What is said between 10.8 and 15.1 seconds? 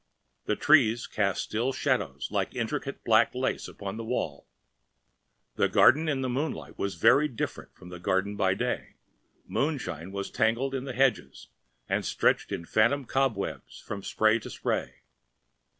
the hedges and stretched in phantom cobwebs from spray to spray.